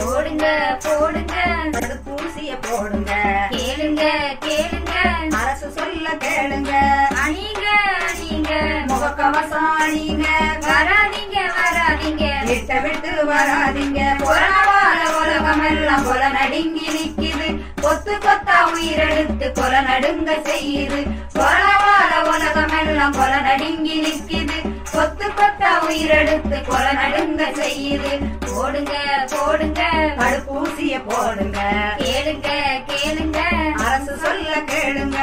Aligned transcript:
போடுங்க 0.00 0.46
போடுங்க. 0.84 1.34
தடுப்பூசிய 1.74 2.52
போடுங்க. 2.60 3.12
கேளுங்க 3.50 4.02
கேளுங்க. 4.44 4.92
அரசு 5.36 5.70
சொல்ல 5.70 6.08
கேளுங்க. 6.24 6.72
அணிங்க 7.24 7.66
அணிங்க. 8.08 8.50
முகக்கவசம் 8.86 9.70
அணிங்க 9.84 10.26
வராதீங்க 10.66 11.36
வராதீங்க. 11.58 12.24
வீட்டை 12.44 12.80
விட்டு 12.80 13.12
வராதீங்க. 13.32 14.00
கொரோனாவால 14.24 15.00
உலகம் 15.20 15.64
எல்லாம் 15.64 16.06
கொல 16.06 16.28
நடுங்கி 16.28 16.88
நிக்குது. 16.96 17.48
கொத்து 17.80 18.16
கொத்தா 18.16 18.58
உயிரெடுத்து 18.74 19.48
கொல 19.52 19.80
நடுங்க 19.80 20.32
செய்யுது. 20.32 21.00
கொரோனாவால 21.34 22.12
உலகம் 22.34 22.78
எல்லாம் 22.78 23.12
கொல 23.12 23.40
நடுங்கி 23.40 23.96
நிக்குது. 24.06 24.75
கொத்து 24.96 25.28
கொத்தா 25.38 25.70
உயிரெடுத்து 25.88 26.58
கொல 26.68 26.84
நடுங்க 27.00 27.42
செய்யுது. 27.60 28.12
போடுங்க 28.46 28.94
போடுங்க 29.34 29.80
தடுப்பூசிய 30.20 30.94
போடுங்க. 31.08 31.58
கேளுங்க 32.02 32.48
கேளுங்க 32.90 33.40
அரசு 33.86 34.14
சொல்ல 34.24 34.52
கேளுங்க. 34.72 35.18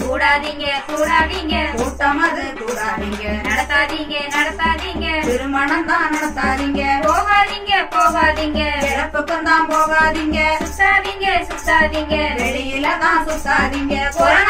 கூடாதீங்க 0.00 0.66
கூடாதீங்க. 0.88 1.56
கூட்டம் 1.78 2.20
அது 2.26 2.44
கூடாதீங்க. 2.60 3.24
நடத்தாதீங்க 3.48 4.14
நடத்தாதீங்க. 4.36 5.06
திருமணம் 5.28 5.86
தான் 5.90 6.08
நடத்தாதீங்க. 6.14 6.82
போகாதீங்க 7.06 7.72
போகாதீங்க. 7.94 8.60
இறப்புக்கும் 8.90 9.46
தான் 9.50 9.68
போகாதீங்க. 9.72 10.38
சுத்தாதீங்க 10.62 11.26
சுத்தாதீங்க. 11.50 12.16
வெளியில 12.42 12.86
தான் 13.04 13.22
சுத்தாதீங்க. 13.28 13.94
கொரோனா 14.18 14.49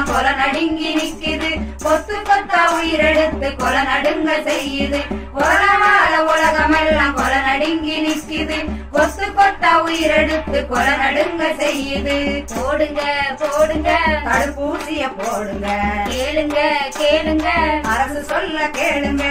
உலகம் 0.00 0.12
கொல 0.16 0.28
நடுங்கி 0.36 0.90
நிக்குது 0.94 1.48
கொத்து 1.82 2.16
கொத்தா 2.28 2.60
உயிரெடுத்து 2.76 3.48
கொல 3.56 3.74
நடுங்க 3.88 4.30
செய்யுது. 4.46 5.00
கொரோனாவால 5.34 6.14
உலகம் 6.32 6.76
எல்லாம் 6.80 7.16
கொல 7.16 7.32
நடுங்கி 7.48 7.96
நிக்குது 8.06 8.58
கொத்து 8.92 9.26
கொத்தா 9.38 9.72
உயிரெடுத்து 9.86 10.60
கொல 10.72 10.86
நடுங்க 11.02 11.42
செய்யுது. 11.60 12.16
போடுங்க 12.54 13.02
போடுங்க. 13.42 13.90
தடுப்பூசிய 14.28 15.12
போடுங்க. 15.20 15.68
கேளுங்க 16.08 16.58
கேளுங்க. 16.98 17.48
அரசு 17.94 18.22
சொல்ல 18.24 18.70
கேளுங்க. 18.80 19.24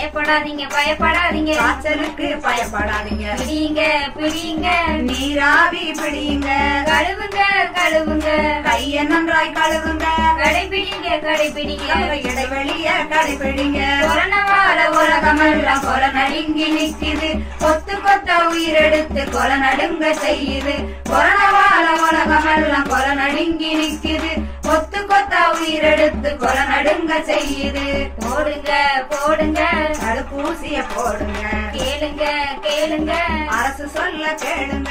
பயப்படாதீங்க 0.00 0.64
பயப்படாதீங்க. 0.74 1.52
காய்ச்சலுக்கு 1.56 2.26
பயப்படாதீங்க. 2.44 3.24
பிடிங்க 3.40 3.80
பிடிங்க 4.18 4.66
நீராவி 5.08 5.82
பிடியுங்க. 5.98 6.48
கழுவுங்க 6.90 7.40
கழுவுங்க. 7.78 8.28
கைய 8.68 9.02
நன்றாய் 9.10 9.52
கழுவுங்க. 9.58 10.06
கடைபிடிங்க 10.40 11.08
கடைபிடிங்க. 11.26 11.90
இடைவெளிய 12.28 12.88
கடைபிடிங்க. 13.12 13.80
கொரோனாவால 14.04 14.78
உலகம் 15.00 15.42
எல்லாம் 15.50 15.84
கொல 15.88 16.12
நடுங்கி 16.18 16.68
நிக்குது 16.78 17.30
கொத்து 17.58 17.96
கொத்த 18.06 18.30
உயிரெடுத்து 18.52 19.24
கொல 19.36 19.50
நடுங்க 19.66 20.14
செய்யுது. 20.24 20.76
கொரோனாவால 21.10 21.86
உலகம் 22.08 22.48
எல்லாம் 22.56 22.88
கொல 22.88 23.06
நடுங்கி 23.22 23.70
நிக்குது 23.82 24.32
கொத்து 24.70 25.00
கொத்தா 25.00 25.40
உயிரெடுத்து 25.54 26.30
கொலை 26.36 26.64
நடுங்க 26.66 27.12
செய்யுது. 27.30 27.84
போடுங்க 28.20 28.70
போடுங்க 29.12 29.60
தடுப்பூசிய 30.02 30.78
போடுங்க. 30.94 31.40
கேளுங்க 31.76 32.24
கேளுங்க. 32.66 33.12
அரசு 33.58 33.88
சொல்ல 33.88 34.34
கேளுங்க. 34.44 34.90